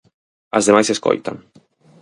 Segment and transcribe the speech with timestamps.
[0.57, 1.37] As demais escoitan.